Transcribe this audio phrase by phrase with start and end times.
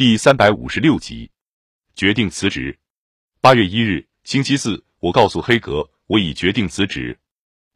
[0.00, 1.30] 第三百五十六集，
[1.94, 2.78] 决定辞职。
[3.42, 7.18] 八月一日，星期四，我告诉黑格，我已决定辞职。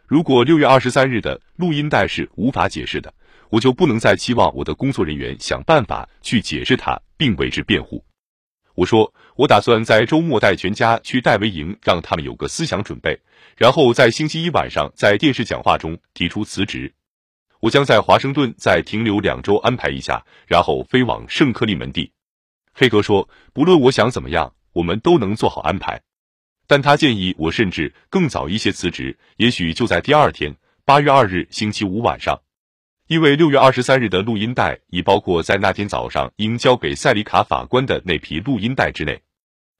[0.06, 3.12] 如果六月二十三日的录音带是无法解释的，
[3.50, 8.02] 我就不能再期望我的工作人员想办法去解释它，并为之辩护。
[8.74, 13.20] 我说，我打算在周末带全家去戴维营，让他们有个思想准备，
[13.54, 16.90] 然后在星期一晚上在电视讲话中提出辞职。
[17.60, 22.10] 我将在华盛顿再停留两周，安排一下，然后飞往圣克利门蒂。
[22.74, 26.02] 黑格说：“不论我想怎么样，我们都能做好安排。”
[26.66, 32.40] 但他建议我甚至更早一些辞职，也许就在第二天，八月二日星期五晚上，
[33.06, 39.22] 因为六月二十三日的录音带已包括在那天早上应交给塞里卡法官的那批录音带之内。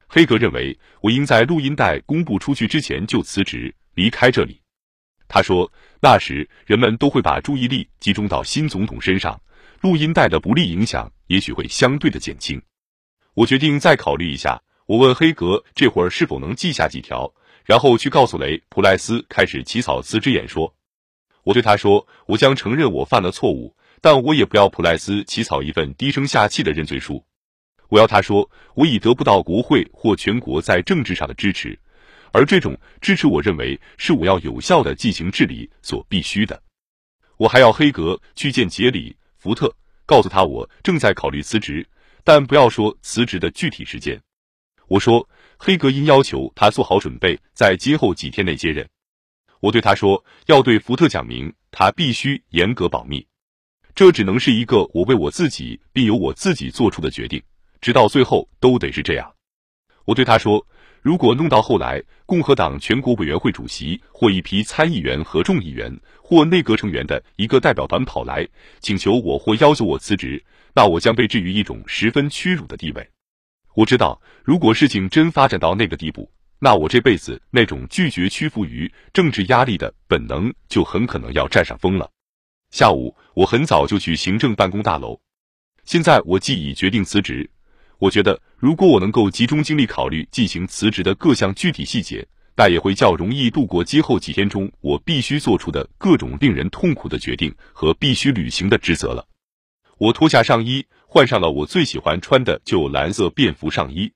[0.07, 4.61] 黑格认为我应在录音带公布出去之前就辞职，离开这里。
[5.29, 5.71] 他说。
[6.01, 9.41] 那时，人们都会把注意力集中到新总统身上，
[9.81, 12.61] 录音带的不利影响也许会相对的减轻。
[13.35, 14.63] 我决定再考虑一下。
[14.87, 17.33] 我问黑格这会儿是否能记下几条，
[17.65, 20.75] 然后去告诉雷普莱斯开始起草辞职演说。
[21.43, 27.25] 我对他说：“我将承认我犯了错误，但我也不要普莱斯起草一份低声下气的认罪书。
[27.89, 31.79] 我要他说我已得不到国会或全国在政治上的支持。”
[32.33, 36.61] 而这种支持，我认为是我要有效的进行治理所必须的。
[37.37, 39.73] 我还要黑格去见杰里福特，
[40.05, 41.87] 告诉他我正在考虑辞职，
[42.25, 44.21] 但不要说辞职的具体时间。
[44.89, 48.89] 我说黑格因要求他做好准备，在今后几天内接任。
[49.61, 53.25] 我对他说，要对福特讲明，他必须严格保密，
[53.95, 57.41] 这只能是一个我为我自己并由我自己做出的决定，
[57.81, 59.33] 直到最后都得是这样。
[60.05, 60.67] 我对他说。
[61.05, 68.49] 如果弄到后来，共和党全国委员会主席或一批参议员和众议员或内阁成员的一个代表团跑来
[68.81, 70.43] 请求我或要求我辞职，
[70.75, 73.07] 那我将被置于一种十分屈辱的地位。
[73.75, 76.27] 我知道，如果事情真发展到那个地步，
[76.59, 82.11] 那我这辈子那种拒绝屈服于政治压力的本能就很可能要占上风了。
[82.71, 85.21] 下午，我很早就去行政办公大楼。
[85.85, 87.51] 现在我既已决定辞职。
[87.99, 99.27] 我觉得，如果我能够集中精力考虑进行辞职的各项具体细节，那也会较容易度过今后几天中我必须做出的各种令人痛苦的决定和必须履行的职责了。
[99.99, 104.13] 我脱下上衣，换上了我最喜欢穿的旧蓝色便服上衣。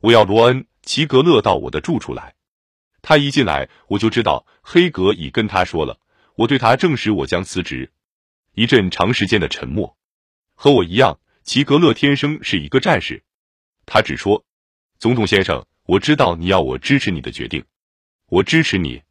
[0.00, 2.34] 我要罗恩·齐格勒到我的住处来。
[3.02, 5.98] 他一进来，我就知道黑格已跟他说了。
[6.36, 7.90] 我对他证实我将辞职。
[8.54, 9.96] 一阵长时间的沉默。
[10.54, 11.18] 和我一样。
[11.44, 13.20] 齐格勒天生是一个战士，
[13.84, 14.42] 他只说
[14.98, 17.62] ：“总统先生，我知道你要我支持你的决定，
[18.28, 19.02] 我支持你。”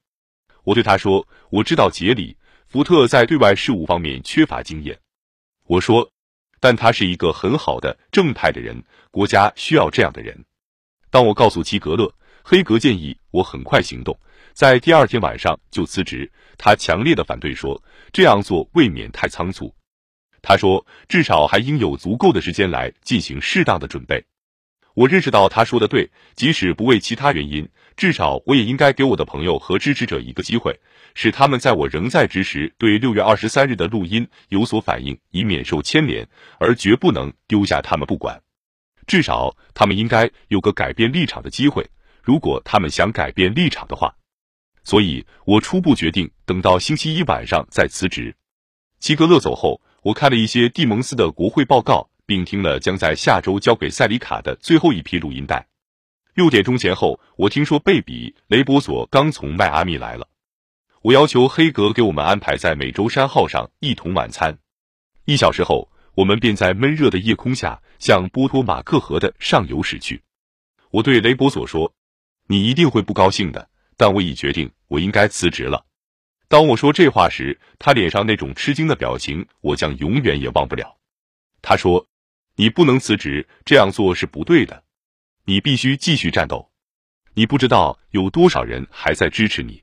[0.63, 2.37] 我对他说：“我知道杰里
[2.67, 4.97] 福特在对外事务方面缺乏经验。”
[5.67, 6.09] 我说
[6.61, 10.45] ：“但他是一个很好的正派的人，国家需要这样的人。”
[11.11, 12.13] 当我告诉齐格勒，
[12.43, 14.17] 黑格建议我很快行动，
[14.53, 17.81] 在第二天晚上就辞职，他强烈的反对说
[18.13, 19.73] ：“这样做未免太仓促。”
[20.41, 24.25] 他说：“至少还应有足够的时间来进行适当的准备。”
[24.93, 30.77] 我认识到他说的对，即使不为其他原因，至少我也应该给我的朋友和支持者一个机会，
[31.15, 36.27] 使他们在我仍在职时对六月二十三日的录音有所反应，以免受牵连，
[36.59, 38.41] 而绝不能丢下他们不管。
[39.07, 41.89] 至少他们应该有个改变立场的机会，
[42.21, 44.13] 如果他们想改变立场的话。
[44.83, 48.35] 所以我初步决定等到星期一晚上再辞职。
[48.99, 49.79] 齐格勒走后。
[50.03, 55.67] 我看了一些蒂蒙斯的国会报告，并听了将在下周交给塞里卡的最后一批录音带。
[56.33, 60.27] 六点钟前后，我听说贝比·雷博索刚从迈阿密来了。
[61.03, 64.57] 我要求黑格给我们安排在美洲山号上一同晚餐。
[65.25, 70.23] 一小时后，我们便在闷热的夜空下向波托马克河的上游驶去。
[70.89, 71.93] 我对雷博索说
[72.47, 75.85] ：“你一定会不高兴的，但我已决定，我应该辞职了。”
[76.51, 80.97] 当我说这话时，他脸上那种吃惊的表情，我将永远也忘不了。
[81.61, 82.05] 他说
[82.57, 84.83] ：“你不能辞职，这样做是不对的。
[85.45, 86.69] 你必须继续战斗。
[87.35, 89.81] 你不知道有多少人还在支持你。”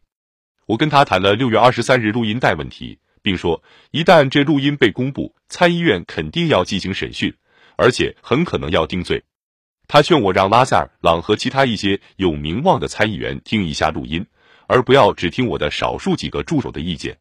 [0.68, 7.34] 我跟他谈了六月二十三日录音带问题，并说，一旦这录音被公布，参议院肯定要进行审讯，
[7.76, 9.24] 而且很可能要定罪。
[9.86, 14.26] 他劝我让拉塞尔·朗和其他一些有名望的参议员听一下录音。
[14.68, 17.18] 而不要只听我的少数几个助手的意见。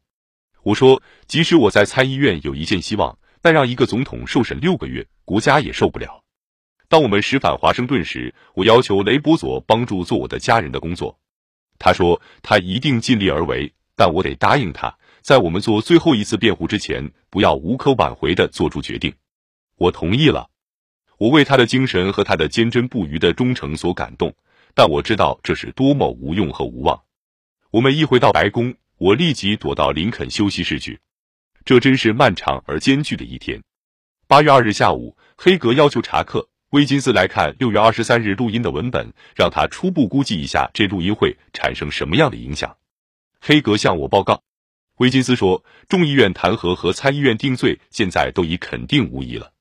[0.62, 6.22] 我说，即使我在参议院有一线希望，但让一个总统受审六个月，国家也受不了。
[6.88, 11.18] 当我们驶返华盛顿时，我要求雷伯佐帮助做我的家人的工作。
[11.78, 19.12] 他说他一定尽力而为，但我得答应他，在我们做最后一次辩护之前，不要无可挽回的做出决定。
[19.76, 20.50] 我同意了。
[21.18, 24.34] 我为他的精神和他的坚贞不渝的忠诚所感动，
[24.74, 27.02] 但我知道这是多么无用和无望。
[27.70, 30.98] 我们一回到白宫，我立即躲到林肯休息室去。
[31.66, 33.62] 这真是漫长而艰巨的一天。
[34.26, 42.74] 八月二日下午，黑格要求查克·威金斯来看六月二十三日录音的文本，让他初步估计一下这录音会产生什么样的影响。
[43.38, 44.42] 黑格向我报告，
[44.96, 49.52] 威金斯说，众议院弹劾和参议院定罪现在都已肯定无疑了。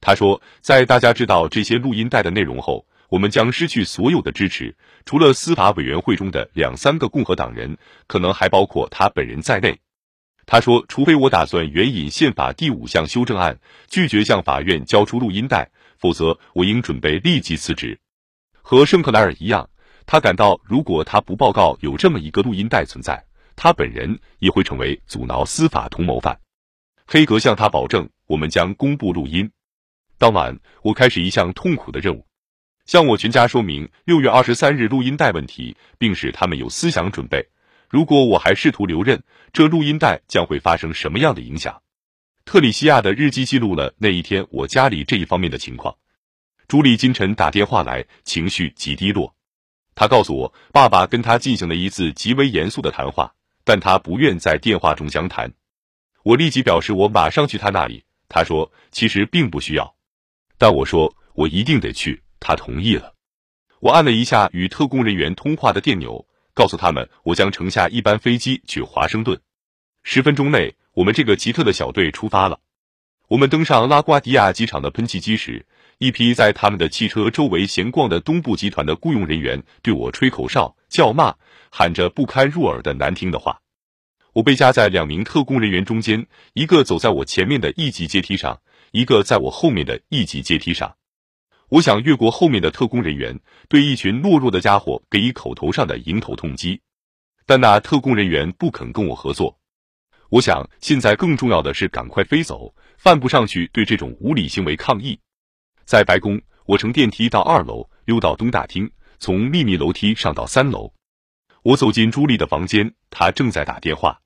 [0.00, 4.74] 他说，在大家知道这些录音带的内容后，我们将失去所有的支持，
[5.06, 7.78] 除了司法委员会中的两三个共和党人，
[8.08, 9.78] 可能还包括他本人在内。
[10.46, 17.96] 他说，除非我打算援引宪法第五项修正案，拒绝向法院交出录音带，否则我应准备立即辞职。
[18.62, 19.70] 和圣克莱尔一样，
[20.06, 23.24] 他感到如果他不报告有这么一个录音带存在，
[23.54, 26.36] 他本人也会成为阻挠司法同谋犯。
[27.06, 29.48] 黑格向他保证，我们将公布录音。
[30.18, 32.26] 当晚，我开始一项痛苦的任务，
[32.86, 37.46] 向我全家说明六月二十三日录音带问题，并使他们有思想准备。
[37.88, 39.22] 如果我还试图留任，
[39.52, 41.80] 这录音带将会发生什么样的影响？
[42.44, 45.96] 特里西亚的日记记录了那一天我家里这一方面的情况。
[46.68, 49.34] 朱莉今晨打电话来，情绪极低落。
[49.94, 53.32] 她告诉我，爸爸跟他进行了一次极为严肃的谈话，
[53.64, 55.52] 但他不愿在电话中详谈。
[56.22, 58.04] 我立即表示我马上去他那里。
[58.28, 59.94] 他说，其实并不需要。
[60.58, 63.14] 但我说我一定得去，他同意了。
[63.80, 69.40] 我按了一下与特工人员通话的电钮，告诉他们我将乘下一班飞机去华盛顿。
[70.02, 72.60] 十分钟内，我们这个奇特的小队出发了。
[73.28, 75.64] 我们登上拉瓜迪亚机场的喷气机时，
[75.96, 81.34] 一批在他们的汽车周围闲逛的东部集团的雇佣人员对我吹口哨、叫骂，
[81.70, 83.58] 喊着不堪入耳的难听的话。
[84.34, 88.60] 我被夹在两名特工人员中间，一个走在我前面的一级阶梯上。
[88.92, 90.94] 一个在我后面的一级阶梯上，
[91.68, 93.38] 我想越过后面的特工人员，
[93.68, 96.80] 对一群懦弱的家伙给予口头上的迎头痛击，
[97.46, 99.58] 但那特工人员不肯跟我合作。
[100.30, 105.18] 我想现在更重要的是赶快飞走，犯不上去对这种无理行为抗议。
[105.84, 110.92] 在白宫，我乘电梯到二楼，溜到东大厅，从秘密楼梯上到三楼。
[111.62, 114.20] 我走进朱莉的房间，她正在打电话。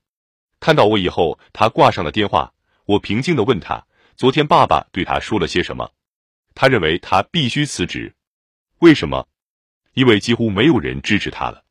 [0.61, 2.53] 看到我以后，她挂上了电话。
[2.85, 3.85] 我平静地问她。
[4.17, 5.89] 昨天爸爸对他说了些什么？
[6.61, 8.17] 他认为他必须辞职。
[8.81, 9.29] 为什么？
[9.95, 11.63] 因为几乎没有人支持他了。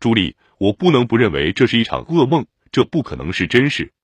[0.00, 3.94] 朱莉，我不能不认为这是一场噩梦，这不可能是真事。